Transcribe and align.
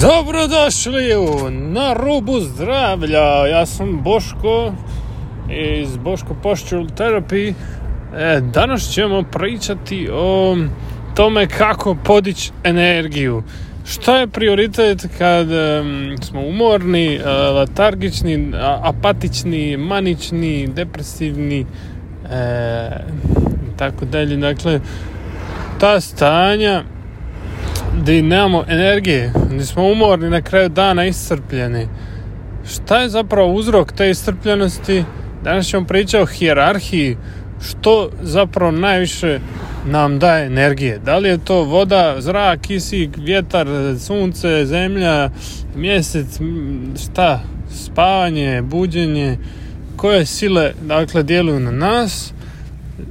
Dobrodošli 0.00 1.16
u 1.16 1.50
Na 1.50 1.92
rubu 1.92 2.40
zdravlja. 2.40 3.46
Ja 3.46 3.66
sam 3.66 4.00
Boško 4.02 4.72
iz 5.50 5.96
Boško 5.96 6.34
Postural 6.42 6.86
Therapy. 6.86 7.54
E, 8.16 8.40
danas 8.40 8.90
ćemo 8.92 9.22
pričati 9.22 10.08
o 10.12 10.56
tome 11.14 11.48
kako 11.48 11.96
podići 12.04 12.50
energiju. 12.64 13.42
Šta 13.86 14.16
je 14.16 14.26
prioritet 14.26 15.06
kad 15.18 15.46
smo 16.22 16.40
umorni, 16.40 17.18
uh, 17.18 17.56
letargični, 17.56 18.52
apatični, 18.82 19.76
manični, 19.76 20.66
depresivni 20.66 21.60
e, 21.60 21.66
i 23.72 23.78
tako 23.78 24.04
dalje. 24.04 24.36
Dakle, 24.36 24.80
ta 25.80 26.00
stanja 26.00 26.82
gdje 28.00 28.22
nemamo 28.22 28.64
energije, 28.68 29.32
gdje 29.50 29.66
smo 29.66 29.82
umorni 29.82 30.30
na 30.30 30.42
kraju 30.42 30.68
dana 30.68 31.06
iscrpljeni. 31.06 31.88
Šta 32.68 32.98
je 32.98 33.08
zapravo 33.08 33.52
uzrok 33.52 33.92
te 33.92 34.10
iscrpljenosti? 34.10 35.04
Danas 35.44 35.66
ćemo 35.66 35.86
pričati 35.86 36.22
o 36.22 36.26
hijerarhiji, 36.26 37.16
što 37.70 38.10
zapravo 38.22 38.70
najviše 38.70 39.40
nam 39.86 40.18
daje 40.18 40.46
energije. 40.46 40.98
Da 40.98 41.18
li 41.18 41.28
je 41.28 41.38
to 41.38 41.62
voda, 41.62 42.16
zrak, 42.18 42.60
kisik, 42.60 43.10
vjetar, 43.16 43.66
sunce, 43.98 44.66
zemlja, 44.66 45.30
mjesec, 45.76 46.40
šta? 47.04 47.40
Spavanje, 47.74 48.62
buđenje, 48.62 49.38
koje 49.96 50.26
sile 50.26 50.72
dakle 50.82 51.22
djeluju 51.22 51.60
na 51.60 51.70
nas. 51.70 52.32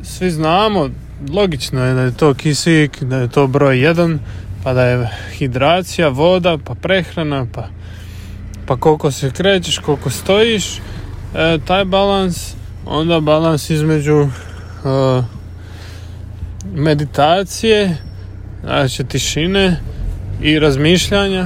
Svi 0.03 0.31
znamo, 0.31 0.89
logično 1.33 1.85
je 1.85 1.93
da 1.93 2.01
je 2.01 2.17
to 2.17 2.33
kisik, 2.33 3.03
da 3.03 3.17
je 3.17 3.27
to 3.27 3.47
broj 3.47 3.79
jedan, 3.79 4.19
pa 4.63 4.73
da 4.73 4.83
je 4.83 5.09
hidracija, 5.37 6.07
voda, 6.07 6.57
pa 6.65 6.75
prehrana, 6.75 7.45
pa, 7.53 7.67
pa 8.65 8.77
koliko 8.77 9.11
se 9.11 9.31
krećeš, 9.31 9.77
koliko 9.77 10.09
stojiš, 10.09 10.77
e, 10.77 11.57
taj 11.65 11.85
balans, 11.85 12.53
onda 12.85 13.19
balans 13.19 13.69
između 13.69 14.21
e, 14.21 14.29
meditacije, 16.73 17.97
znači 18.63 19.03
tišine 19.03 19.79
i 20.41 20.59
razmišljanja, 20.59 21.45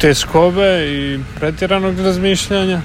teskobe 0.00 0.86
i 0.86 1.20
pretjeranog 1.38 2.00
razmišljanja. 2.00 2.80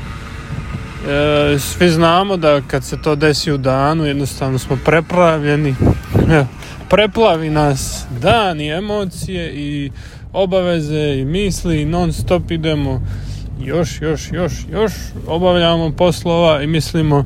E, 1.07 1.59
svi 1.59 1.89
znamo 1.89 2.37
da 2.37 2.61
kad 2.67 2.83
se 2.83 3.01
to 3.01 3.15
desi 3.15 3.51
u 3.51 3.57
danu, 3.57 4.05
jednostavno 4.05 4.59
smo 4.59 4.77
prepravljeni 4.85 5.75
preplavi 6.91 7.49
nas 7.49 8.05
dan 8.21 8.61
i 8.61 8.69
emocije 8.69 9.51
i 9.53 9.91
obaveze 10.33 11.15
i 11.19 11.25
misli 11.25 11.81
i 11.81 11.85
non 11.85 12.13
stop 12.13 12.51
idemo 12.51 13.01
još, 13.63 14.01
još, 14.01 14.31
još, 14.31 14.53
još 14.71 14.93
obavljamo 15.27 15.91
poslova 15.91 16.61
i 16.61 16.67
mislimo 16.67 17.23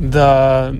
da 0.00 0.72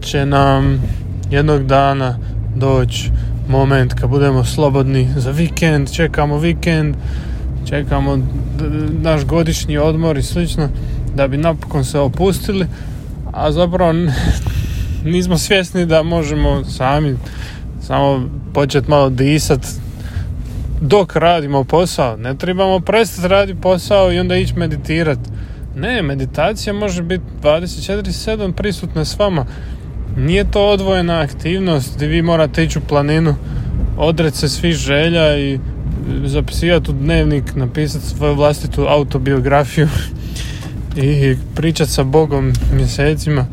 će 0.00 0.26
nam 0.26 0.82
jednog 1.30 1.66
dana 1.66 2.18
doći 2.56 3.10
moment 3.48 3.94
kad 3.94 4.10
budemo 4.10 4.44
slobodni 4.44 5.08
za 5.16 5.30
vikend, 5.30 5.92
čekamo 5.92 6.38
vikend, 6.38 6.94
čekamo 7.68 8.18
naš 9.02 9.24
godišnji 9.24 9.78
odmor 9.78 10.18
i 10.18 10.22
slično 10.22 10.68
da 11.14 11.28
bi 11.28 11.36
napokon 11.36 11.84
se 11.84 11.98
opustili, 11.98 12.66
a 13.32 13.52
zapravo 13.52 13.92
nismo 15.04 15.38
svjesni 15.38 15.86
da 15.86 16.02
možemo 16.02 16.64
sami 16.64 17.16
samo 17.82 18.28
početi 18.54 18.90
malo 18.90 19.10
disat 19.10 19.66
dok 20.80 21.16
radimo 21.16 21.64
posao. 21.64 22.16
Ne 22.16 22.38
trebamo 22.38 22.80
prestati 22.80 23.28
raditi 23.28 23.60
posao 23.60 24.12
i 24.12 24.18
onda 24.18 24.36
ići 24.36 24.54
meditirati. 24.54 25.30
Ne, 25.76 26.02
meditacija 26.02 26.72
može 26.72 27.02
biti 27.02 27.24
24-7 27.42 28.52
prisutna 28.52 29.04
s 29.04 29.18
vama. 29.18 29.46
Nije 30.16 30.50
to 30.50 30.68
odvojena 30.68 31.20
aktivnost 31.20 31.96
gdje 31.96 32.08
vi 32.08 32.22
morate 32.22 32.64
ići 32.64 32.78
u 32.78 32.82
planinu, 32.88 33.34
odreći 33.96 34.36
se 34.36 34.48
svih 34.48 34.74
želja 34.74 35.38
i 35.38 35.58
zapisivati 36.24 36.90
u 36.90 36.94
dnevnik, 36.94 37.54
napisati 37.54 38.06
svoju 38.06 38.34
vlastitu 38.34 38.86
autobiografiju 38.88 39.88
i 40.96 41.36
pričati 41.54 41.90
sa 41.90 42.02
Bogom 42.02 42.52
mjesecima. 42.74 43.46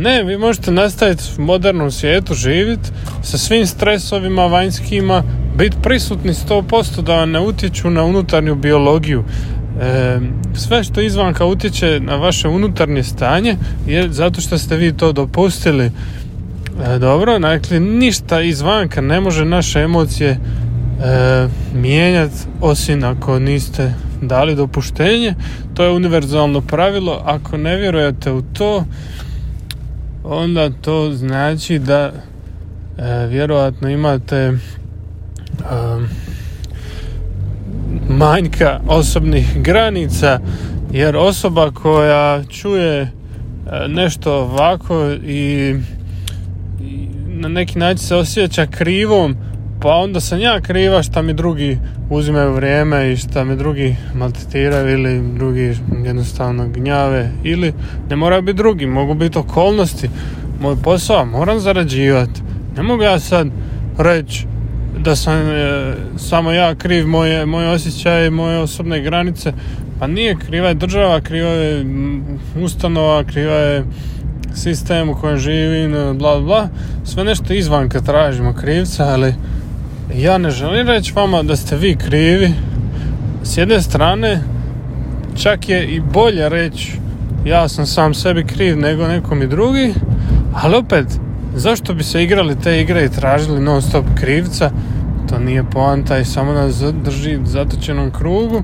Ne, 0.00 0.22
vi 0.22 0.38
možete 0.38 0.70
nastaviti 0.70 1.22
u 1.38 1.42
modernom 1.42 1.90
svijetu 1.90 2.34
živjeti 2.34 2.90
sa 3.22 3.38
svim 3.38 3.66
stresovima 3.66 4.46
vanjskima, 4.46 5.22
biti 5.56 5.76
prisutni 5.82 6.32
100% 6.32 7.02
da 7.02 7.14
vam 7.14 7.30
ne 7.30 7.40
utječu 7.40 7.90
na 7.90 8.04
unutarnju 8.04 8.54
biologiju. 8.54 9.24
E, 9.80 10.18
sve 10.54 10.84
što 10.84 11.00
izvanka 11.00 11.44
utječe 11.44 12.00
na 12.00 12.16
vaše 12.16 12.48
unutarnje 12.48 13.02
stanje 13.02 13.56
je 13.86 14.12
zato 14.12 14.40
što 14.40 14.58
ste 14.58 14.76
vi 14.76 14.96
to 14.96 15.12
dopustili. 15.12 15.84
E, 15.84 16.98
dobro, 16.98 17.38
dakle, 17.38 17.80
ništa 17.80 18.40
izvanka 18.40 19.00
ne 19.00 19.20
može 19.20 19.44
naše 19.44 19.80
emocije 19.80 20.30
e, 20.30 20.38
mijenjati 21.74 22.36
osim 22.60 23.04
ako 23.04 23.38
niste 23.38 23.94
dali 24.22 24.54
dopuštenje. 24.54 25.34
To 25.74 25.84
je 25.84 25.90
univerzalno 25.90 26.60
pravilo. 26.60 27.22
Ako 27.24 27.56
ne 27.56 27.76
vjerujete 27.76 28.32
u 28.32 28.42
to, 28.42 28.84
onda 30.24 30.70
to 30.70 31.12
znači 31.12 31.78
da 31.78 32.12
e, 32.98 33.26
vjerojatno 33.26 33.88
imate 33.88 34.36
e, 34.36 34.52
manjka 38.08 38.80
osobnih 38.86 39.62
granica 39.62 40.40
jer 40.92 41.16
osoba 41.16 41.70
koja 41.70 42.44
čuje 42.44 43.00
e, 43.00 43.08
nešto 43.88 44.34
ovako 44.34 45.10
i, 45.10 45.74
i 46.80 47.08
na 47.28 47.48
neki 47.48 47.78
način 47.78 47.98
se 47.98 48.16
osjeća 48.16 48.66
krivom 48.66 49.36
pa 49.80 49.88
onda 49.88 50.20
sam 50.20 50.40
ja 50.40 50.60
kriva 50.60 51.02
šta 51.02 51.22
mi 51.22 51.32
drugi 51.32 51.78
uzimaju 52.10 52.52
vrijeme 52.52 53.12
i 53.12 53.16
šta 53.16 53.44
mi 53.44 53.56
drugi 53.56 53.96
maltretiraju 54.14 54.92
ili 54.92 55.22
drugi 55.34 55.74
jednostavno 56.04 56.68
gnjave 56.68 57.30
ili 57.44 57.72
ne 58.10 58.16
mora 58.16 58.40
biti 58.40 58.56
drugi, 58.56 58.86
mogu 58.86 59.14
biti 59.14 59.38
okolnosti. 59.38 60.08
Moj 60.60 60.76
posao, 60.82 61.24
moram 61.24 61.60
zarađivati 61.60 62.42
ne 62.78 62.84
mogu 62.84 63.02
ja 63.02 63.18
sad 63.18 63.48
reći 63.98 64.46
da 64.98 65.16
sam 65.16 65.50
e, 65.50 65.94
samo 66.16 66.52
ja 66.52 66.74
kriv 66.74 67.06
moje, 67.06 67.46
moje 67.46 67.68
osjećaje 67.68 68.30
moje 68.30 68.58
osobne 68.58 69.00
granice. 69.00 69.52
Pa 69.98 70.06
nije 70.06 70.36
kriva 70.36 70.68
je 70.68 70.74
država, 70.74 71.20
kriva 71.20 71.50
je 71.50 71.84
ustanova, 72.62 73.24
kriva 73.24 73.54
je 73.54 73.84
sistem 74.54 75.08
u 75.08 75.14
kojem 75.14 75.38
živim, 75.38 76.18
bla 76.18 76.40
bla, 76.40 76.68
sve 77.04 77.24
nešto 77.24 77.52
izvan 77.52 77.88
kad 77.88 78.06
tražimo 78.06 78.54
krivca, 78.54 79.04
ali 79.04 79.34
ja 80.14 80.38
ne 80.38 80.50
želim 80.50 80.88
reći 80.88 81.12
vama 81.16 81.42
da 81.42 81.56
ste 81.56 81.76
vi 81.76 81.96
krivi. 81.96 82.52
S 83.42 83.56
jedne 83.56 83.82
strane, 83.82 84.42
čak 85.36 85.68
je 85.68 85.86
i 85.86 86.00
bolje 86.00 86.48
reći 86.48 86.92
ja 87.44 87.68
sam 87.68 87.86
sam 87.86 88.14
sebi 88.14 88.44
kriv 88.44 88.78
nego 88.78 89.08
nekom 89.08 89.42
i 89.42 89.46
drugi, 89.46 89.94
ali 90.54 90.76
opet, 90.76 91.06
zašto 91.54 91.94
bi 91.94 92.04
se 92.04 92.22
igrali 92.22 92.60
te 92.60 92.80
igre 92.80 93.04
i 93.04 93.10
tražili 93.10 93.60
non 93.60 93.82
stop 93.82 94.04
krivca? 94.20 94.70
To 95.28 95.38
nije 95.38 95.64
poanta 95.70 96.18
i 96.18 96.24
samo 96.24 96.52
nas 96.52 96.82
drži 97.04 97.38
zatočenom 97.44 98.10
krugu. 98.10 98.62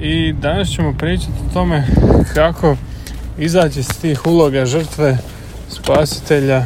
I 0.00 0.32
danas 0.32 0.68
ćemo 0.68 0.94
pričati 0.98 1.32
o 1.50 1.52
tome 1.54 1.86
kako 2.34 2.76
izaći 3.38 3.80
iz 3.80 3.88
tih 4.00 4.26
uloga 4.26 4.66
žrtve, 4.66 5.18
spasitelja 5.68 6.64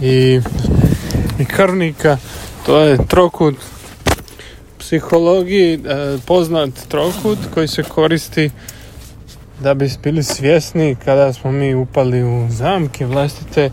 i, 0.00 0.40
i 1.38 1.44
krvnika 1.44 2.16
to 2.66 2.80
je 2.80 2.98
trokut 3.08 3.54
psihologiji 4.78 5.74
e, 5.74 5.78
poznat 6.26 6.70
trokut 6.88 7.38
koji 7.54 7.68
se 7.68 7.82
koristi 7.82 8.50
da 9.60 9.74
bi 9.74 9.90
bili 10.02 10.22
svjesni 10.22 10.96
kada 11.04 11.32
smo 11.32 11.52
mi 11.52 11.74
upali 11.74 12.22
u 12.22 12.48
zamke 12.50 13.06
vlastite 13.06 13.70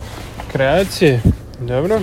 kreacije. 0.51 1.21
Dobro. 1.59 1.99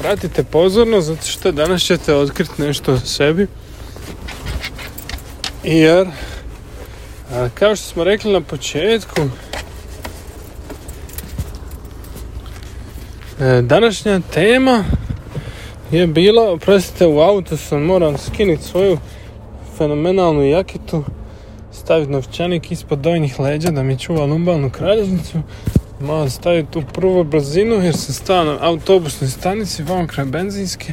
Pratite 0.00 0.44
pozorno 0.44 1.00
zato 1.00 1.26
što 1.26 1.52
danas 1.52 1.82
ćete 1.82 2.14
otkriti 2.14 2.62
nešto 2.62 2.92
o 2.92 2.98
sebi. 2.98 3.46
Jer 5.64 6.06
kao 7.54 7.76
što 7.76 7.86
smo 7.86 8.04
rekli 8.04 8.32
na 8.32 8.40
početku 8.40 9.20
e, 13.40 13.62
današnja 13.62 14.20
tema 14.34 14.84
je 15.92 16.06
bila, 16.06 16.52
oprostite, 16.52 17.06
u 17.06 17.20
auto 17.20 17.56
sam 17.56 17.82
moram 17.82 18.18
skinuti 18.18 18.62
svoju 18.62 18.98
fenomenalnu 19.76 20.44
jaketu, 20.44 21.04
staviti 21.72 22.12
novčanik 22.12 22.72
ispod 22.72 22.98
donjih 22.98 23.40
leđa 23.40 23.70
da 23.70 23.82
mi 23.82 23.98
čuva 23.98 24.24
lumbalnu 24.24 24.70
kralježnicu, 24.70 25.38
malo 26.00 26.30
staviti 26.30 26.78
u 26.78 26.82
prvu 26.94 27.24
brzinu 27.24 27.74
jer 27.74 27.96
sam 27.96 28.14
stao 28.14 28.44
na 28.44 28.58
autobusnoj 28.60 29.30
stanici, 29.30 29.82
vam 29.82 30.06
kraj 30.06 30.26
benzinske, 30.26 30.92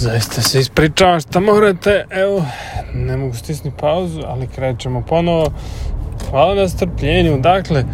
Zaista 0.00 0.42
se 0.42 0.60
ispričavam 0.60 1.20
što 1.20 1.40
morate, 1.40 2.04
evo, 2.10 2.44
ne 2.94 3.16
mogu 3.16 3.34
stisni 3.34 3.72
pauzu, 3.80 4.20
ali 4.26 4.46
krećemo 4.46 5.02
ponovo. 5.08 5.52
Hvala 6.30 6.54
na 6.54 6.68
strpljenju. 6.68 7.38
Dakle, 7.40 7.84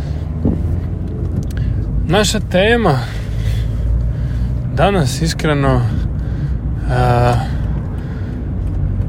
naša 2.08 2.40
tema 2.40 3.00
danas 4.76 5.22
iskreno 5.22 5.80
a, 6.90 7.34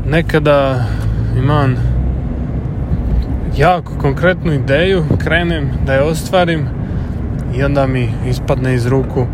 nekada 0.05 0.85
imam 1.37 1.75
jako 3.57 3.93
konkretnu 4.01 4.53
ideju, 4.53 5.03
krenem 5.17 5.69
da 5.85 5.93
je 5.93 6.01
ostvarim 6.01 6.67
i 7.55 7.63
onda 7.63 7.87
mi 7.87 8.13
ispadne 8.29 8.73
iz 8.73 8.85
ruku 8.85 9.25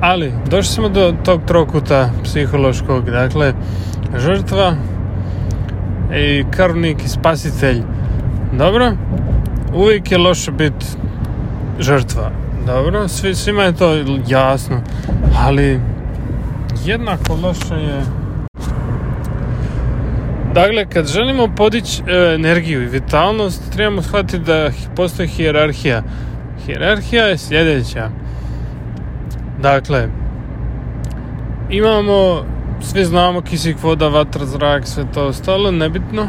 ali 0.00 0.32
došli 0.50 0.72
smo 0.72 0.88
do 0.88 1.14
tog 1.24 1.40
trokuta 1.46 2.10
psihološkog, 2.24 3.10
dakle 3.10 3.52
žrtva 4.18 4.74
i 6.16 6.44
krvnik 6.50 7.04
i 7.04 7.08
spasitelj. 7.08 7.82
Dobro, 8.58 8.92
uvijek 9.74 10.12
je 10.12 10.18
loše 10.18 10.52
biti 10.52 10.86
žrtva. 11.78 12.43
Dobro, 12.66 13.08
Svi, 13.08 13.34
svima 13.34 13.62
je 13.62 13.76
to 13.76 13.94
jasno, 14.28 14.80
ali 15.44 15.80
jednako 16.84 17.34
loše 17.42 17.74
je 17.74 18.02
Dakle, 20.54 20.86
kad 20.86 21.06
želimo 21.06 21.48
podići 21.56 22.02
e, 22.06 22.34
energiju 22.34 22.82
i 22.82 22.86
vitalnost, 22.86 23.72
trebamo 23.72 24.02
shvatiti 24.02 24.38
da 24.38 24.70
postoji 24.96 25.28
hijerarhija. 25.28 26.02
Hijerarhija 26.66 27.24
je 27.24 27.38
sljedeća. 27.38 28.10
Dakle, 29.60 30.08
imamo, 31.70 32.44
svi 32.80 33.04
znamo 33.04 33.40
kisik, 33.40 33.82
voda, 33.82 34.08
vatra, 34.08 34.46
zrak, 34.46 34.86
sve 34.86 35.04
to 35.14 35.26
ostalo, 35.26 35.70
nebitno. 35.70 36.26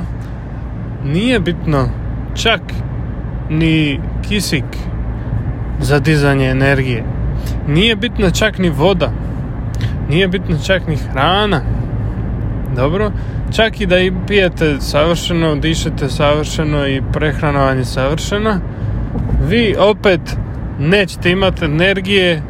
Nije 1.04 1.40
bitno 1.40 1.90
čak 2.36 2.62
ni 3.50 4.00
kisik 4.30 4.66
za 5.80 6.00
dizanje 6.00 6.50
energije. 6.50 7.04
Nije 7.68 7.95
bitno 7.95 8.31
čak 8.31 8.57
ni 8.57 8.69
voda. 8.69 9.12
Nije 10.10 10.27
bitno 10.27 10.57
čak 10.66 10.88
ni 10.88 10.95
hrana. 10.95 11.62
Dobro? 12.75 13.12
Čak 13.56 13.81
i 13.81 13.86
da 13.86 14.00
i 14.00 14.12
pijete 14.27 14.75
savršeno, 14.80 15.56
dišete 15.56 16.10
savršeno 16.10 16.88
i 16.88 17.01
prehrana 17.13 17.60
vam 17.60 17.77
je 17.77 17.86
savršena, 17.86 18.60
vi 19.50 19.75
opet 19.80 20.22
nećete 20.80 21.31
imati 21.31 21.66
energije 21.66 22.42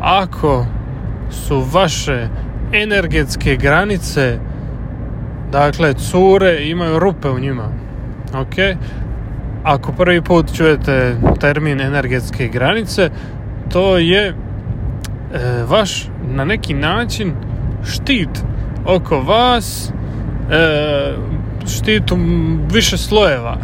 ako 0.00 0.66
su 1.30 1.64
vaše 1.72 2.28
energetske 2.72 3.56
granice 3.56 4.38
dakle 5.52 5.94
cure 5.94 6.68
imaju 6.68 6.98
rupe 6.98 7.28
u 7.28 7.38
njima 7.38 7.68
ok 8.34 8.54
ako 9.62 9.92
prvi 9.92 10.22
put 10.22 10.56
čujete 10.56 11.16
termin 11.40 11.80
energetske 11.80 12.48
granice 12.48 13.10
to 13.72 13.98
je 13.98 14.28
e, 14.28 14.34
vaš 15.68 16.08
na 16.34 16.44
neki 16.44 16.74
način 16.74 17.32
štit 17.84 18.44
oko 18.84 19.20
vas 19.20 19.92
e, 20.50 21.14
štit 21.66 22.12
u 22.12 22.16
više 22.72 22.96
slojeva. 22.96 23.56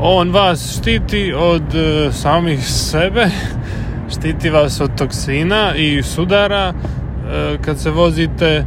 On 0.00 0.30
vas 0.30 0.78
štiti 0.78 1.32
od 1.36 1.74
e, 1.74 2.12
samih 2.12 2.66
sebe 2.66 3.26
štiti 4.12 4.50
vas 4.50 4.80
od 4.80 4.98
toksina 4.98 5.74
i 5.76 6.02
sudara 6.02 6.72
e, 6.72 7.58
kad 7.62 7.78
se 7.78 7.90
vozite 7.90 8.46
e, 8.46 8.64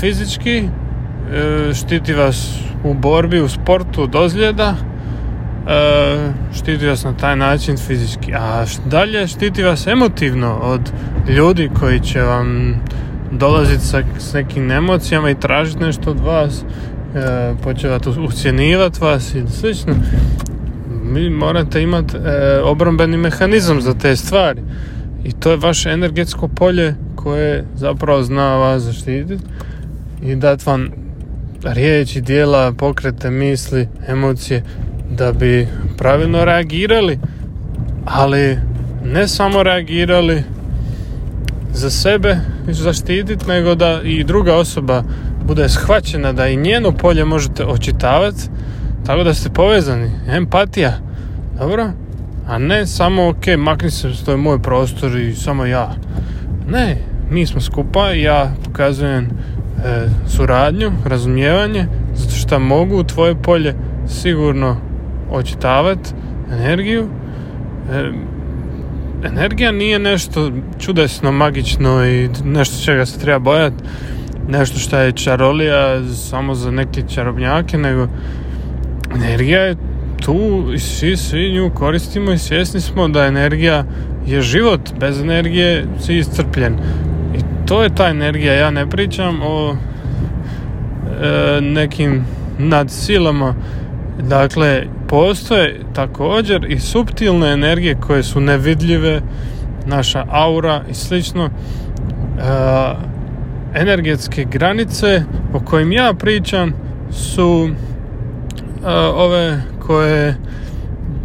fizički, 0.00 0.58
e, 0.58 1.74
štiti 1.74 2.12
vas 2.12 2.58
u 2.84 2.94
borbi, 2.94 3.40
u 3.40 3.48
sportu 3.48 4.02
od 4.02 4.14
ozljeda, 4.14 4.74
štiti 6.54 6.86
vas 6.86 7.04
na 7.04 7.16
taj 7.16 7.36
način 7.36 7.76
fizički. 7.76 8.34
A 8.34 8.64
dalje 8.86 9.26
štiti 9.26 9.62
vas 9.62 9.86
emotivno 9.86 10.58
od 10.62 10.80
ljudi 11.28 11.70
koji 11.80 12.00
će 12.00 12.20
vam 12.20 12.74
dolaziti 13.30 13.84
sa, 13.84 14.02
s 14.18 14.32
nekim 14.32 14.70
emocijama 14.70 15.30
i 15.30 15.40
tražiti 15.40 15.82
nešto 15.82 16.10
od 16.10 16.20
vas, 16.20 16.64
počevati 17.62 18.08
ucjenjivati 18.08 19.00
vas 19.00 19.34
i 19.34 19.42
slično. 19.60 19.94
Vi 21.12 21.30
morate 21.30 21.82
imati 21.82 22.16
e, 22.16 22.60
obrambeni 22.64 23.16
mehanizam 23.16 23.80
za 23.80 23.94
te 23.94 24.16
stvari. 24.16 24.62
I 25.24 25.32
to 25.32 25.50
je 25.50 25.56
vaše 25.56 25.90
energetsko 25.90 26.48
polje 26.48 26.94
koje 27.14 27.64
zapravo 27.76 28.22
zna 28.22 28.56
vas 28.56 28.82
zaštititi 28.82 29.44
i 30.22 30.36
dati 30.36 30.64
vam 30.66 30.88
riječi, 31.62 32.20
dijela, 32.20 32.72
pokrete, 32.72 33.30
misli, 33.30 33.88
emocije 34.08 34.62
da 35.10 35.32
bi 35.32 35.68
pravilno 35.98 36.44
reagirali 36.44 37.18
ali 38.04 38.58
ne 39.04 39.28
samo 39.28 39.62
reagirali 39.62 40.42
za 41.72 41.90
sebe 41.90 42.36
zaštititi 42.68 43.48
nego 43.48 43.74
da 43.74 44.00
i 44.04 44.24
druga 44.24 44.54
osoba 44.54 45.02
bude 45.44 45.68
shvaćena 45.68 46.32
da 46.32 46.46
i 46.46 46.56
njeno 46.56 46.92
polje 46.92 47.24
možete 47.24 47.64
očitavati 47.64 48.48
tako 49.06 49.24
da 49.24 49.34
ste 49.34 49.50
povezani. 49.50 50.10
Empatija. 50.28 50.92
Dobro? 51.58 51.90
A 52.46 52.58
ne 52.58 52.86
samo, 52.86 53.28
ok, 53.28 53.46
makni 53.58 53.90
se, 53.90 54.24
to 54.24 54.30
je 54.30 54.36
moj 54.36 54.62
prostor 54.62 55.16
i 55.16 55.34
samo 55.34 55.66
ja. 55.66 55.94
Ne, 56.68 56.96
mi 57.30 57.46
smo 57.46 57.60
skupa 57.60 58.12
i 58.12 58.22
ja 58.22 58.52
pokazujem 58.64 59.24
e, 59.24 59.28
suradnju, 60.28 60.92
razumijevanje, 61.04 61.86
zato 62.14 62.34
što 62.34 62.58
mogu 62.58 62.96
u 62.96 63.04
tvoje 63.04 63.34
polje 63.34 63.74
sigurno 64.08 64.76
očitavati 65.30 66.10
energiju. 66.52 67.08
E, 67.92 68.12
energija 69.24 69.72
nije 69.72 69.98
nešto 69.98 70.52
čudesno, 70.78 71.32
magično 71.32 72.06
i 72.06 72.28
nešto 72.44 72.84
čega 72.84 73.06
se 73.06 73.18
treba 73.18 73.38
bojati. 73.38 73.84
Nešto 74.48 74.78
što 74.78 74.98
je 74.98 75.12
čarolija 75.12 76.04
samo 76.14 76.54
za 76.54 76.70
neke 76.70 77.02
čarobnjake, 77.14 77.78
nego 77.78 78.08
energija 79.14 79.60
je 79.60 79.76
tu 80.20 80.64
i 80.74 80.78
svi, 80.78 81.16
svi 81.16 81.52
nju 81.52 81.70
koristimo 81.74 82.32
i 82.32 82.38
svjesni 82.38 82.80
smo 82.80 83.08
da 83.08 83.26
energija 83.26 83.84
je 84.26 84.42
život, 84.42 84.80
bez 85.00 85.20
energije 85.20 85.86
si 86.00 86.16
iscrpljen. 86.16 86.74
I 87.36 87.66
to 87.66 87.82
je 87.82 87.94
ta 87.94 88.08
energija, 88.08 88.54
ja 88.54 88.70
ne 88.70 88.86
pričam 88.86 89.40
o 89.42 89.76
e, 91.22 91.60
nekim 91.60 92.24
nadsilama, 92.58 93.54
dakle 94.22 94.86
postoje 95.08 95.80
također 95.94 96.66
i 96.70 96.80
subtilne 96.80 97.52
energije 97.52 97.94
koje 98.00 98.22
su 98.22 98.40
nevidljive, 98.40 99.20
naša 99.86 100.24
aura 100.30 100.82
i 100.90 100.94
slično. 100.94 101.44
E, 101.44 101.50
energetske 103.74 104.44
granice 104.44 105.22
o 105.52 105.60
kojim 105.60 105.92
ja 105.92 106.14
pričam 106.18 106.72
su 107.10 107.70
ove 109.14 109.62
koje 109.86 110.34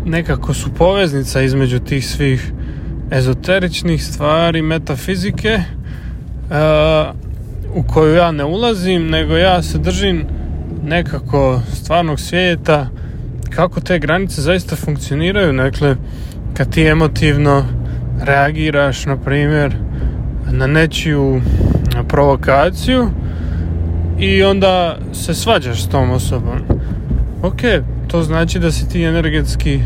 nekako 0.05 0.53
su 0.53 0.73
poveznica 0.73 1.41
između 1.41 1.79
tih 1.79 2.07
svih 2.07 2.51
ezoteričnih 3.11 4.05
stvari, 4.05 4.61
metafizike 4.61 5.59
u 7.75 7.83
koju 7.83 8.15
ja 8.15 8.31
ne 8.31 8.45
ulazim, 8.45 9.07
nego 9.07 9.37
ja 9.37 9.63
se 9.63 9.77
držim 9.77 10.25
nekako 10.85 11.61
stvarnog 11.73 12.19
svijeta 12.19 12.87
kako 13.49 13.81
te 13.81 13.99
granice 13.99 14.41
zaista 14.41 14.75
funkcioniraju. 14.75 15.53
Dakle, 15.53 15.95
kad 16.53 16.73
ti 16.73 16.85
emotivno 16.85 17.65
reagiraš, 18.21 19.05
na 19.05 19.17
primjer, 19.17 19.75
na 20.51 20.67
nečiju 20.67 21.41
provokaciju 22.07 23.09
i 24.19 24.43
onda 24.43 24.97
se 25.13 25.33
svađaš 25.33 25.83
s 25.83 25.87
tom 25.87 26.11
osobom 26.11 26.59
Ok, 27.43 27.61
to 28.07 28.23
znači 28.23 28.59
da 28.59 28.71
si 28.71 28.89
ti 28.89 29.03
energetski 29.03 29.79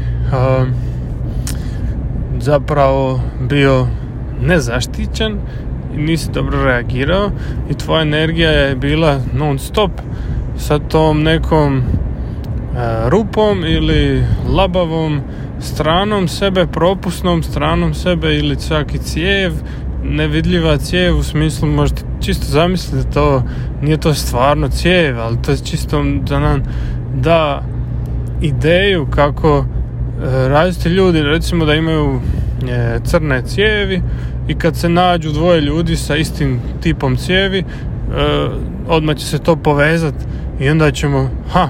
zapravo 2.39 3.21
bio 3.49 3.87
nezaštićen 4.41 5.37
i 5.95 6.01
nisi 6.01 6.31
dobro 6.31 6.63
reagirao 6.63 7.31
i 7.69 7.73
tvoja 7.73 8.01
energija 8.01 8.51
je 8.51 8.75
bila 8.75 9.19
non 9.33 9.59
stop 9.59 9.91
sa 10.59 10.79
tom 10.79 11.23
nekom 11.23 11.83
rupom 13.07 13.65
ili 13.65 14.23
labavom 14.55 15.21
stranom 15.59 16.27
sebe, 16.27 16.67
propusnom 16.67 17.43
stranom 17.43 17.93
sebe 17.93 18.35
ili 18.35 18.57
čak 18.67 18.93
i 18.93 18.97
cijev, 18.97 19.53
nevidljiva 20.03 20.77
cijev 20.77 21.17
u 21.17 21.23
smislu 21.23 21.67
možete 21.67 22.01
čisto 22.21 22.45
zamisliti 22.45 23.13
to, 23.13 23.43
nije 23.81 23.97
to 23.97 24.13
stvarno 24.13 24.67
cijev, 24.67 25.19
ali 25.19 25.41
to 25.41 25.51
je 25.51 25.57
čisto 25.57 26.03
da 26.03 26.39
nam 26.39 26.63
da 27.15 27.63
ideju 28.41 29.07
kako 29.11 29.57
e, 29.57 30.47
različiti 30.47 30.89
ljudi 30.89 31.21
recimo 31.21 31.65
da 31.65 31.73
imaju 31.73 32.19
e, 32.69 32.99
crne 33.03 33.41
cijevi 33.41 34.01
i 34.47 34.55
kad 34.55 34.75
se 34.75 34.89
nađu 34.89 35.31
dvoje 35.31 35.61
ljudi 35.61 35.95
sa 35.95 36.15
istim 36.15 36.59
tipom 36.81 37.17
cijevi 37.17 37.63
odmah 38.87 39.15
će 39.15 39.25
se 39.25 39.39
to 39.39 39.55
povezati 39.55 40.25
i 40.59 40.69
onda 40.69 40.91
ćemo 40.91 41.29
ha, 41.51 41.69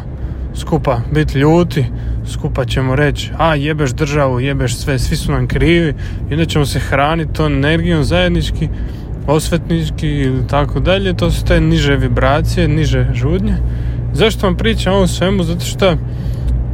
skupa 0.56 1.00
biti 1.14 1.40
ljuti, 1.40 1.86
skupa 2.32 2.66
ćemo 2.66 2.96
reći 2.96 3.32
a 3.38 3.56
jebeš 3.56 3.92
državu, 3.92 4.40
jebeš 4.40 4.76
sve, 4.76 5.00
svi 5.00 5.16
su 5.16 5.32
nam 5.32 5.48
krivi 5.48 5.94
i 6.30 6.34
onda 6.34 6.46
ćemo 6.46 6.66
se 6.66 6.80
hraniti 6.80 7.34
tom 7.34 7.54
energijom 7.54 8.04
zajednički, 8.04 8.70
osvetnički 9.28 10.08
ili 10.08 10.48
tako 10.48 10.80
dalje, 10.80 11.14
to 11.14 11.32
su 11.32 11.46
te 11.46 11.62
niže 11.62 11.96
vibracije, 11.96 12.68
niže 12.68 13.08
žudnje. 13.14 13.56
Zašto 14.14 14.48
vam 14.48 14.58
pričam 14.58 14.94
o 14.94 15.08
svemu? 15.08 15.44
Zato 15.44 15.66
što 15.66 15.96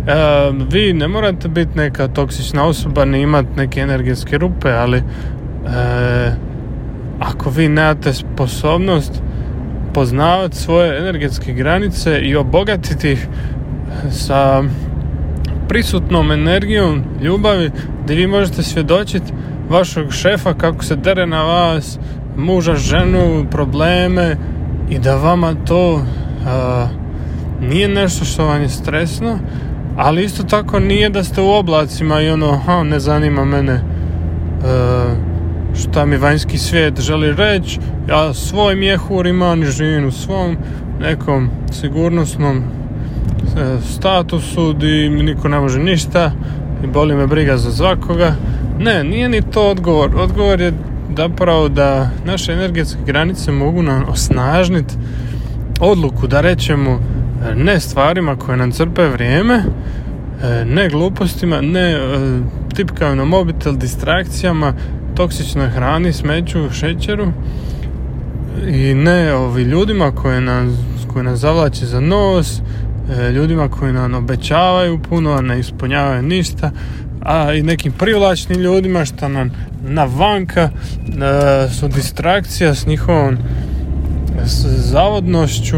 E, 0.08 0.52
vi 0.72 0.94
ne 0.94 1.08
morate 1.08 1.48
biti 1.48 1.78
neka 1.78 2.08
toksična 2.08 2.66
osoba 2.66 3.06
ni 3.06 3.22
imati 3.22 3.50
neke 3.56 3.80
energetske 3.80 4.38
rupe, 4.38 4.72
ali 4.72 4.98
e, 4.98 5.04
ako 7.20 7.50
vi 7.50 7.70
nemate 7.70 8.14
sposobnost 8.14 9.22
poznavati 9.96 10.56
svoje 10.56 10.98
energetske 10.98 11.54
granice 11.54 12.20
i 12.20 12.36
obogatiti 12.36 13.12
ih 13.12 13.28
sa 14.12 14.64
prisutnom 15.68 16.32
energijom 16.32 17.04
ljubavi 17.22 17.72
gdje 18.04 18.16
vi 18.16 18.28
možete 18.28 18.64
svjedočiti 18.64 19.34
vašeg 19.70 20.12
šefa 20.12 20.54
kako 20.54 20.84
se 20.84 20.96
dere 20.96 21.26
na 21.26 21.44
vas 21.44 22.00
muža, 22.38 22.76
ženu, 22.76 23.46
probleme 23.52 24.38
i 24.90 25.00
da 25.00 25.16
vama 25.16 25.56
to 25.68 26.06
nije 27.62 27.88
nešto 27.88 28.26
što 28.26 28.46
vam 28.46 28.62
je 28.62 28.70
stresno 28.70 29.40
ali 29.98 30.24
isto 30.24 30.44
tako 30.44 30.80
nije 30.80 31.10
da 31.10 31.24
ste 31.24 31.42
u 31.42 31.52
oblacima 31.52 32.22
i 32.22 32.30
ono, 32.30 32.58
ha, 32.58 32.84
ne 32.84 33.00
zanima 33.00 33.46
mene 33.46 33.82
šta 35.78 36.06
mi 36.06 36.18
vanjski 36.18 36.58
svijet 36.58 37.02
želi 37.02 37.34
reći, 37.34 37.80
ja 38.10 38.34
svoj 38.34 38.76
mjehur 38.76 39.28
imam 39.28 39.64
i 39.64 39.66
živim 39.66 40.08
u 40.08 40.12
svom 40.12 40.58
nekom 41.00 41.50
sigurnosnom 41.72 42.58
e, 42.58 42.62
statusu 43.82 44.74
di 44.74 45.10
mi 45.10 45.24
niko 45.24 45.48
ne 45.48 45.60
može 45.60 45.80
ništa 45.80 46.32
i 46.84 46.88
boli 46.88 47.16
me 47.16 47.28
briga 47.28 47.58
za 47.58 47.72
svakoga. 47.72 48.36
Ne, 48.80 49.04
nije 49.04 49.30
ni 49.30 49.42
to 49.42 49.70
odgovor. 49.70 50.16
Odgovor 50.16 50.62
je 50.62 50.74
zapravo 51.18 51.70
da 51.70 52.10
naše 52.26 52.54
energetske 52.54 53.00
granice 53.06 53.52
mogu 53.52 53.82
nam 53.82 54.04
osnažniti 54.10 54.96
odluku 55.80 56.28
da 56.28 56.42
rećemo 56.42 57.00
ne 57.56 57.80
stvarima 57.80 58.36
koje 58.36 58.58
nam 58.58 58.72
crpe 58.72 59.08
vrijeme, 59.08 59.64
e, 60.44 60.66
ne 60.66 60.90
glupostima, 60.90 61.62
ne 61.62 61.92
e, 61.92 62.00
tipkaju 62.76 63.16
na 63.16 63.26
mobitel, 63.26 63.76
distrakcijama, 63.76 64.74
toksičnoj 65.16 65.70
hrani, 65.70 66.14
smeću, 66.14 66.70
šećeru 66.72 67.28
i 68.68 68.94
ne 68.94 69.34
ovi 69.34 69.64
ljudima 69.64 70.12
koje 70.12 70.42
nas, 70.42 70.74
koje 71.14 71.24
nas 71.24 71.40
zavlače 71.40 71.86
za 71.86 72.00
nos, 72.00 72.60
e, 72.60 73.32
ljudima 73.32 73.70
koji 73.70 73.94
nam 73.94 74.14
obećavaju 74.14 75.00
puno, 75.00 75.32
a 75.32 75.42
ne 75.42 75.60
ispunjavaju 75.60 76.22
ništa, 76.22 76.72
a 77.22 77.54
i 77.54 77.64
nekim 77.64 77.92
privlačnim 77.92 78.60
ljudima 78.60 79.06
što 79.06 79.30
nam 79.30 79.52
na 79.84 80.04
vanka 80.04 80.70
su 81.80 81.88
distrakcija 81.88 82.76
s 82.76 82.86
njihovom 82.86 83.38
zavodnošću 84.78 85.78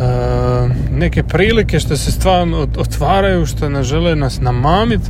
E, 0.00 0.68
neke 0.90 1.22
prilike 1.22 1.80
što 1.80 1.96
se 1.96 2.12
stvarno 2.12 2.68
otvaraju, 2.76 3.46
što 3.46 3.68
ne 3.68 3.82
žele 3.82 4.16
nas 4.16 4.40
namamit, 4.40 5.00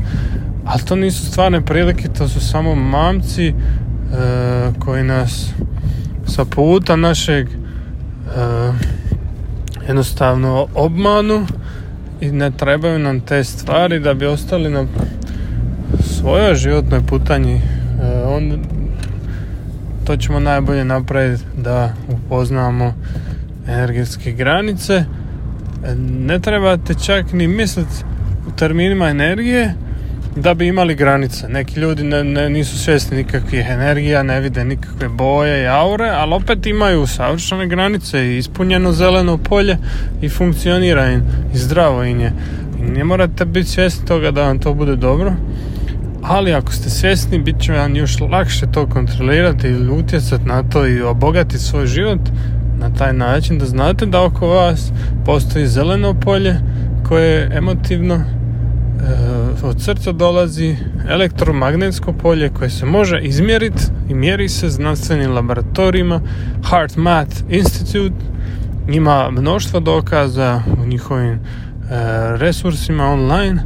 ali 0.64 0.82
to 0.84 0.96
nisu 0.96 1.26
stvarne 1.26 1.60
prilike, 1.60 2.08
to 2.08 2.28
su 2.28 2.40
samo 2.40 2.74
mamci 2.74 3.46
e, 3.46 3.54
koji 4.78 5.04
nas 5.04 5.50
sa 6.26 6.44
puta 6.44 6.96
našeg 6.96 7.48
e, 7.48 7.52
jednostavno 9.86 10.66
obmanu 10.74 11.46
i 12.20 12.32
ne 12.32 12.50
trebaju 12.50 12.98
nam 12.98 13.20
te 13.20 13.44
stvari 13.44 14.00
da 14.00 14.14
bi 14.14 14.26
ostali 14.26 14.70
na 14.70 14.86
svojoj 16.00 16.54
životnoj 16.54 17.00
putanji. 17.06 17.60
On, 18.26 18.64
to 20.04 20.16
ćemo 20.16 20.40
najbolje 20.40 20.84
napraviti 20.84 21.44
da 21.56 21.94
upoznamo 22.08 22.94
energetske 23.68 24.32
granice. 24.32 25.04
Ne 25.98 26.38
trebate 26.38 26.94
čak 26.94 27.32
ni 27.32 27.48
misliti 27.48 27.94
u 28.48 28.50
terminima 28.56 29.08
energije 29.08 29.74
da 30.36 30.54
bi 30.54 30.66
imali 30.66 30.94
granice. 30.94 31.48
Neki 31.48 31.80
ljudi 31.80 32.04
ne, 32.04 32.24
ne, 32.24 32.50
nisu 32.50 32.78
svjesni 32.78 33.16
nikakvih 33.16 33.66
energija, 33.68 34.22
ne 34.22 34.40
vide 34.40 34.64
nikakve 34.64 35.08
boje 35.08 35.62
i 35.62 35.66
aure, 35.66 36.08
ali 36.08 36.34
opet 36.34 36.66
imaju 36.66 37.06
savršene 37.06 37.66
granice 37.66 38.26
i 38.26 38.38
ispunjeno 38.38 38.92
zeleno 38.92 39.38
polje 39.38 39.76
i 40.22 40.28
funkcionira 40.28 41.10
im 41.10 41.22
i 41.54 41.58
zdravo 41.58 42.04
im 42.04 42.20
je. 42.20 42.32
Ne 42.96 43.04
morate 43.04 43.44
biti 43.44 43.70
svjesni 43.70 44.06
toga 44.06 44.30
da 44.30 44.42
vam 44.42 44.58
to 44.58 44.74
bude 44.74 44.96
dobro, 44.96 45.32
ali 46.22 46.54
ako 46.54 46.72
ste 46.72 46.90
svjesni, 46.90 47.38
bit 47.38 47.60
će 47.60 47.72
vam 47.72 47.96
još 47.96 48.20
lakše 48.20 48.66
to 48.72 48.86
kontrolirati 48.86 49.68
ili 49.68 49.92
utjecati 49.92 50.44
na 50.44 50.62
to 50.62 50.86
i 50.86 51.02
obogatiti 51.02 51.58
svoj 51.58 51.86
život 51.86 52.20
na 52.78 52.94
taj 52.94 53.12
način 53.12 53.58
da 53.58 53.64
znate 53.64 54.06
da 54.06 54.22
oko 54.22 54.46
vas 54.46 54.92
postoji 55.24 55.66
zeleno 55.66 56.14
polje 56.20 56.56
koje 57.08 57.30
je 57.30 57.50
emotivno 57.54 58.24
od 59.62 59.80
srca 59.80 60.12
dolazi 60.12 60.76
elektromagnetsko 61.08 62.12
polje 62.12 62.48
koje 62.48 62.70
se 62.70 62.86
može 62.86 63.20
izmjeriti 63.20 63.82
i 64.08 64.14
mjeri 64.14 64.48
se 64.48 64.68
znanstvenim 64.68 65.32
laboratorijima. 65.32 66.20
Heart 66.70 66.96
Math 66.96 67.36
Institute 67.48 68.24
ima 68.88 69.30
mnoštvo 69.30 69.80
dokaza 69.80 70.62
u 70.82 70.86
njihovim 70.86 71.32
e, 71.32 71.38
resursima 72.36 73.04
online. 73.04 73.62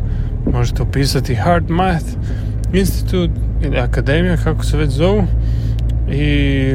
Možete 0.53 0.83
upisati 0.83 1.35
Heart 1.35 1.69
Math 1.69 2.07
Institute 2.73 3.33
ili 3.63 3.79
akademija 3.79 4.37
kako 4.37 4.65
se 4.65 4.77
već 4.77 4.91
zovu. 4.91 5.25
I 6.13 6.75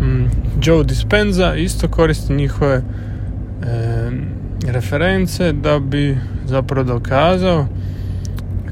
hm, 0.00 0.24
Joe 0.62 0.84
Dispenza 0.84 1.54
isto 1.54 1.88
koristi 1.88 2.32
njihove 2.32 2.82
reference 4.72 5.52
da 5.52 5.78
bi 5.78 6.18
zapravo 6.46 6.84
dokazao 6.84 7.66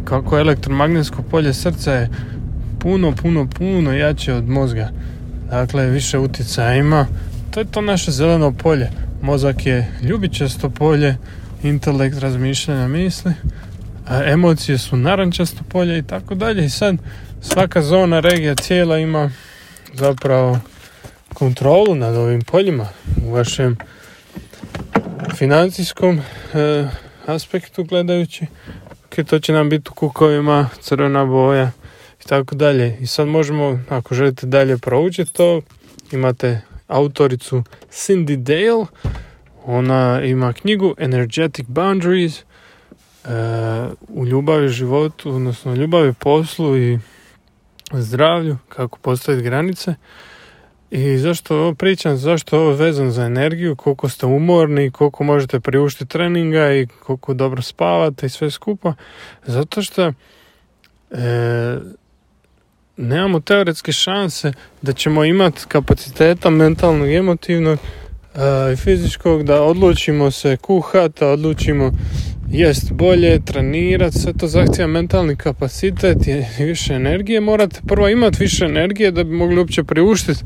kako 0.05 0.39
elektromagnetsko 0.39 1.23
polje 1.23 1.55
srca 1.55 1.93
je 1.93 2.09
puno, 2.81 3.13
puno, 3.13 3.49
puno 3.59 3.93
jače 3.93 4.33
od 4.35 4.49
mozga. 4.49 4.91
Dakle, 5.51 5.87
više 5.87 6.19
utjecaja 6.19 6.75
ima. 6.75 7.07
To 7.51 7.61
je 7.61 7.67
to 7.67 7.81
naše 7.81 8.11
zeleno 8.11 8.53
polje. 8.53 8.91
Mozak 9.23 9.67
je 9.67 9.89
ljubičasto 10.03 10.71
polje, 10.71 11.17
intelekt 11.63 12.19
razmišljanja 12.19 12.89
misli, 12.89 13.33
a 14.07 14.25
emocije 14.25 14.79
su 14.79 14.97
narančasto 14.97 15.65
polje 15.69 15.99
i 15.99 16.03
tako 16.03 16.35
dalje. 16.35 16.65
I 16.65 16.71
sad 16.71 16.97
svaka 17.41 17.83
zona, 17.83 18.21
regija, 18.21 18.55
cijela 18.55 18.99
ima 18.99 19.31
zapravo 19.95 20.59
kontrolu 21.35 21.95
nad 21.95 22.17
ovim 22.17 22.43
poljima 22.43 22.89
u 23.27 23.33
vašem 23.33 23.77
financijskom 25.37 26.21
e, 26.55 26.89
aspektu 27.27 27.85
gledajući 27.85 28.47
ok, 29.13 29.27
to 29.27 29.39
će 29.39 29.53
nam 29.53 29.69
biti 29.69 29.91
u 29.91 29.95
kukovima 29.95 30.69
crvena 30.81 31.25
boja 31.25 31.71
i 32.25 32.29
tako 32.29 32.55
dalje. 32.55 32.97
I 33.01 33.07
sad 33.07 33.29
možemo 33.29 33.81
ako 33.89 34.15
želite 34.15 34.47
dalje 34.47 34.79
proučiti 34.79 35.33
to 35.33 35.61
imate 36.13 36.61
autoricu 36.89 37.63
Cindy 37.91 38.37
Dale. 38.37 38.87
Ona 39.65 40.23
ima 40.25 40.53
knjigu 40.53 40.95
Energetic 40.99 41.67
Boundaries 41.67 42.39
e, 42.39 42.45
u 44.09 44.27
ljubavi 44.27 44.69
životu 44.69 45.31
odnosno 45.31 45.75
ljubavi 45.75 46.13
poslu 46.13 46.77
i 46.77 46.99
zdravlju 47.93 48.59
kako 48.69 48.99
postaviti 48.99 49.45
granice 49.45 49.95
i 50.95 51.19
zašto 51.19 51.57
ovo 51.57 51.75
pričam, 51.75 52.17
zašto 52.17 52.59
ovo 52.59 52.73
vezano 52.73 53.11
za 53.11 53.25
energiju, 53.25 53.77
koliko 53.77 54.09
ste 54.09 54.27
umorni, 54.27 54.91
koliko 54.91 55.25
možete 55.25 55.61
priuštiti 55.61 56.11
treninga 56.11 56.73
i 56.73 56.87
koliko 56.87 57.35
dobro 57.35 57.63
spavate 57.63 58.27
i 58.27 58.29
sve 58.29 58.51
skupa. 58.51 58.95
Zato 59.47 59.83
što 59.83 60.03
e, 60.09 60.13
nemamo 62.97 63.41
teoretske 63.41 63.93
šanse 63.93 64.53
da 64.83 64.93
ćemo 64.93 65.25
imati 65.25 65.65
kapaciteta 65.69 66.51
mentalnog 66.51 67.13
emotivnog 67.13 67.79
e, 67.79 68.73
i 68.73 68.77
fizičkog 68.77 69.43
da 69.43 69.63
odlučimo 69.63 70.31
se 70.31 70.57
kuhati, 70.57 71.25
odlučimo 71.25 71.91
jest 72.53 72.93
bolje, 72.93 73.41
trenirati, 73.45 74.19
sve 74.19 74.33
to 74.33 74.47
zahtjeva 74.47 74.89
mentalni 74.89 75.37
kapacitet 75.37 76.27
i 76.27 76.45
više 76.65 76.95
energije. 76.95 77.41
Morate 77.41 77.81
prvo 77.87 78.09
imati 78.09 78.37
više 78.41 78.65
energije 78.65 79.11
da 79.11 79.25
bi 79.25 79.31
mogli 79.31 79.59
uopće 79.59 79.85
priuštiti 79.85 80.41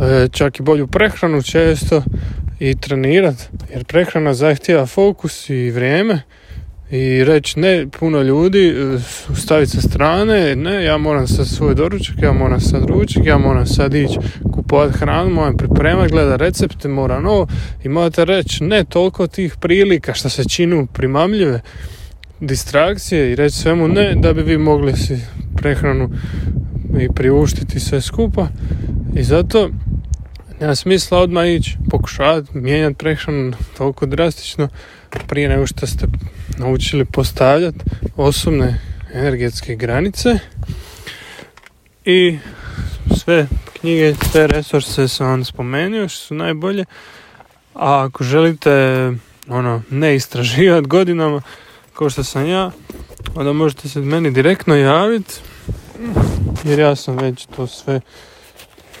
e, 0.00 0.28
čak 0.32 0.60
i 0.60 0.62
bolju 0.62 0.86
prehranu 0.86 1.42
često 1.42 2.02
i 2.60 2.76
trenirati. 2.80 3.42
Jer 3.72 3.84
prehrana 3.84 4.34
zahtjeva 4.34 4.86
fokus 4.86 5.50
i 5.50 5.70
vrijeme 5.70 6.22
i 6.90 7.24
reći 7.24 7.60
ne 7.60 7.86
puno 7.98 8.22
ljudi 8.22 8.68
e, 8.68 8.98
staviti 9.36 9.70
sa 9.70 9.80
strane 9.80 10.56
ne 10.56 10.84
ja 10.84 10.98
moram 10.98 11.26
sad 11.26 11.46
svoj 11.46 11.74
doručak 11.74 12.22
ja 12.22 12.32
moram 12.32 12.60
sad 12.60 12.84
ručak 12.84 13.26
ja 13.26 13.38
moram 13.38 13.66
sad 13.66 13.94
ići 13.94 14.18
kupovati 14.52 14.98
hranu 14.98 15.30
moram 15.30 15.56
pripremati 15.56 16.12
gleda 16.12 16.36
recepte 16.36 16.88
moram 16.88 17.26
ovo. 17.26 17.46
I 17.84 17.88
morate 17.88 18.24
reći 18.24 18.64
ne 18.64 18.84
toliko 18.84 19.26
tih 19.26 19.56
prilika 19.60 20.14
što 20.14 20.28
se 20.28 20.44
činu 20.44 20.86
primamljive 20.86 21.60
distrakcije 22.40 23.32
i 23.32 23.36
reći 23.36 23.56
svemu 23.56 23.88
ne 23.88 24.14
da 24.14 24.32
bi 24.32 24.42
vi 24.42 24.58
mogli 24.58 24.96
si 24.96 25.18
prehranu 25.56 26.10
i 27.00 27.08
priuštiti 27.14 27.80
sve 27.80 28.00
skupa. 28.00 28.48
I 29.16 29.22
zato 29.22 29.70
nema 30.60 30.74
smisla 30.74 31.18
odmah 31.18 31.48
ići 31.48 31.76
pokušavati 31.90 32.58
mijenjati 32.58 32.94
prehranu 32.94 33.52
toliko 33.76 34.06
drastično 34.06 34.68
prije 35.26 35.48
nego 35.48 35.66
što 35.66 35.86
ste 35.86 36.06
naučili 36.58 37.04
postavljati 37.04 37.78
osobne 38.16 38.80
energetske 39.14 39.74
granice. 39.76 40.38
I 42.04 42.38
sve 43.16 43.46
knjige, 43.80 44.14
te 44.32 44.46
resurse 44.46 45.08
sam 45.08 45.26
vam 45.26 45.44
spomenuo 45.44 46.08
što 46.08 46.26
su 46.26 46.34
najbolje. 46.34 46.84
A 47.74 48.04
ako 48.04 48.24
želite 48.24 48.70
ono, 49.48 49.82
ne 49.90 50.14
istraživati 50.14 50.88
godinama 50.88 51.42
kao 51.94 52.10
što 52.10 52.24
sam 52.24 52.46
ja 52.46 52.70
onda 53.34 53.52
možete 53.52 53.88
se 53.88 54.00
meni 54.00 54.30
direktno 54.30 54.74
javiti 54.74 55.34
jer 56.64 56.78
ja 56.78 56.96
sam 56.96 57.16
već 57.16 57.46
to 57.56 57.66
sve 57.66 58.00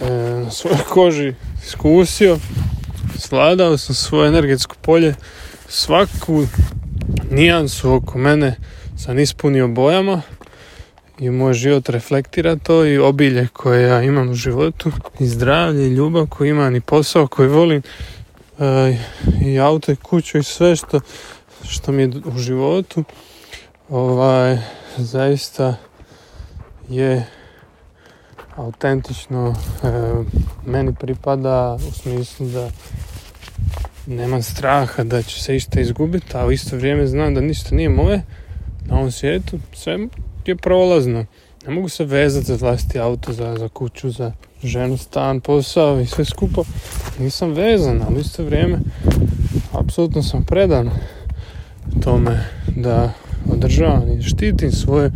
na 0.00 0.50
svojoj 0.50 0.78
koži 0.88 1.34
iskusio 1.64 2.38
sladao 3.18 3.78
sam 3.78 3.94
svoje 3.94 4.28
energetsko 4.28 4.74
polje 4.82 5.14
svaku 5.68 6.46
nijansu 7.30 7.92
oko 7.92 8.18
mene 8.18 8.56
sam 8.96 9.18
ispunio 9.18 9.68
bojama 9.68 10.22
i 11.18 11.30
moj 11.30 11.54
život 11.54 11.88
reflektira 11.88 12.56
to 12.56 12.84
i 12.84 12.98
obilje 12.98 13.48
koje 13.52 13.82
ja 13.82 14.02
imam 14.02 14.28
u 14.28 14.34
životu 14.34 14.92
i 15.20 15.26
zdravlje 15.26 15.86
i 15.86 15.94
ljubav 15.94 16.26
koju 16.26 16.50
imam 16.50 16.76
i 16.76 16.80
posao 16.80 17.26
koji 17.26 17.48
volim 17.48 17.82
e, 18.58 18.98
i 19.44 19.60
auto 19.60 19.92
i 19.92 19.96
kuću 19.96 20.38
i 20.38 20.42
sve 20.42 20.76
što, 20.76 21.00
što 21.68 21.92
mi 21.92 22.02
je 22.02 22.10
u 22.24 22.38
životu. 22.38 23.04
Ovaj, 23.88 24.58
zaista 24.96 25.76
je 26.88 27.26
autentično 28.56 29.54
e, 29.54 29.88
meni 30.66 30.94
pripada 30.94 31.78
u 31.88 31.92
smislu 31.92 32.48
da 32.48 32.70
nemam 34.06 34.42
straha 34.42 35.04
da 35.04 35.22
će 35.22 35.42
se 35.42 35.56
isto 35.56 35.80
izgubiti, 35.80 36.36
a 36.36 36.46
u 36.46 36.52
isto 36.52 36.76
vrijeme 36.76 37.06
znam 37.06 37.34
da 37.34 37.40
ništa 37.40 37.74
nije 37.74 37.88
moje 37.88 38.22
na 38.84 38.96
ovom 38.96 39.10
svijetu, 39.10 39.58
sve 39.72 39.98
je 40.46 40.56
prolazno. 40.56 41.26
Ne 41.66 41.74
mogu 41.74 41.88
se 41.88 42.04
vezati 42.04 42.46
za 42.46 42.56
vlastiti 42.56 42.98
auto, 42.98 43.32
za, 43.32 43.56
za 43.58 43.68
kuću, 43.68 44.10
za 44.10 44.32
ženu, 44.62 44.96
stan, 44.96 45.40
posao 45.40 46.00
i 46.00 46.06
sve 46.06 46.24
skupo. 46.24 46.64
Nisam 47.18 47.52
vezan, 47.52 48.02
ali 48.06 48.16
u 48.16 48.20
isto 48.20 48.44
vrijeme 48.44 48.78
apsolutno 49.72 50.22
sam 50.22 50.44
predan 50.44 50.90
tome 52.02 52.44
da 52.76 53.12
održavam 53.52 54.18
i 54.18 54.22
štitim 54.22 54.72
svoje 54.72 55.10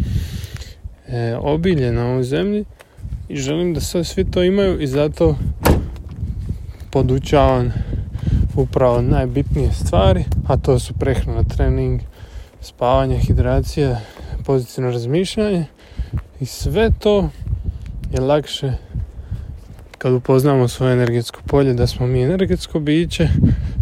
e, 1.08 1.36
obilje 1.36 1.92
na 1.92 2.06
ovoj 2.06 2.22
zemlji 2.22 2.64
i 3.30 3.36
želim 3.36 3.74
da 3.74 3.80
sve 3.80 4.04
svi 4.04 4.24
to 4.24 4.42
imaju 4.42 4.80
i 4.80 4.86
zato 4.86 5.36
podučavam 6.90 7.72
upravo 8.56 9.02
najbitnije 9.02 9.72
stvari, 9.72 10.24
a 10.48 10.56
to 10.56 10.78
su 10.78 10.94
prehrana, 10.94 11.42
trening, 11.44 12.00
spavanje, 12.60 13.18
hidracija, 13.18 14.00
pozitivno 14.44 14.90
razmišljanje 14.90 15.64
i 16.40 16.46
sve 16.46 16.90
to 16.98 17.28
je 18.12 18.20
lakše 18.20 18.72
kad 19.98 20.12
upoznamo 20.12 20.68
svoje 20.68 20.92
energetsko 20.92 21.40
polje, 21.46 21.74
da 21.74 21.86
smo 21.86 22.06
mi 22.06 22.22
energetsko 22.22 22.80
biće, 22.80 23.28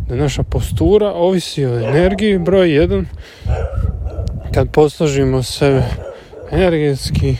da 0.09 0.17
naša 0.17 0.43
postura 0.43 1.13
ovisi 1.13 1.67
o 1.67 1.79
energiji, 1.79 2.39
broj 2.39 2.75
jedan, 2.75 3.07
kad 4.55 4.71
posložimo 4.71 5.43
sebe 5.43 5.83
energetski, 6.51 7.37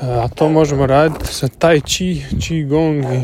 a 0.00 0.28
to 0.28 0.48
možemo 0.48 0.86
raditi 0.86 1.26
sa 1.26 1.48
tai 1.58 1.80
chi, 1.80 2.22
chi 2.40 2.64
gong 2.64 3.04
i, 3.04 3.22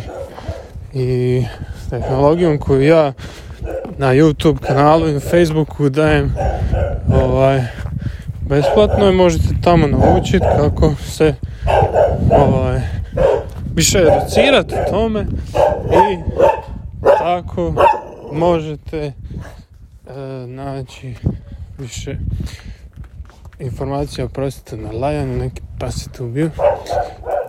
i 0.99 1.45
tehnologijom 1.91 2.59
koju 2.59 2.83
ja 2.83 3.13
na 3.99 4.15
YouTube 4.15 4.59
kanalu 4.59 5.09
i 5.09 5.13
na 5.13 5.21
Facebooku 5.21 5.89
dajem 5.89 6.35
ovaj, 7.23 7.63
besplatno 8.41 9.09
i 9.09 9.15
možete 9.15 9.45
tamo 9.65 9.87
naučiti 9.87 10.47
kako 10.57 10.95
se 10.95 11.35
ovaj, 12.31 12.81
više 13.75 13.99
educirati 13.99 14.75
tome 14.91 15.27
i 15.91 16.19
tako 17.19 17.75
možete 18.33 18.99
e, 19.07 19.13
naći 20.47 21.15
više 21.79 22.17
informacija 23.63 24.25
oprostite 24.25 24.77
na 24.77 24.91
lajanju, 24.91 25.39
neki 25.39 25.63
pas 25.79 26.07
je 26.07 26.25
ubio 26.25 26.51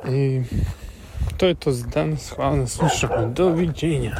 i 0.10 0.41
to 1.38 1.47
je 1.47 1.56
to 1.56 1.71
za 1.71 1.88
danas, 1.88 2.30
hvala 2.30 2.56
na 2.56 2.67
slušanju, 2.67 3.34
doviđenja. 3.34 4.15